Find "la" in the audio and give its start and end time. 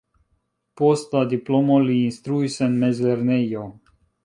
1.17-1.21